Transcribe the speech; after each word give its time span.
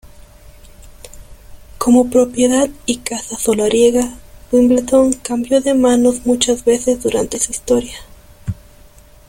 Como 1.77 2.09
propiedad 2.09 2.67
y 2.87 2.97
casa 2.97 3.37
solariega, 3.37 4.17
Wimbledon 4.51 5.13
cambió 5.13 5.61
de 5.61 5.75
manos, 5.75 6.25
muchas 6.25 6.65
veces, 6.65 7.03
durante 7.03 7.37
su 7.37 7.51
historia. 7.51 7.93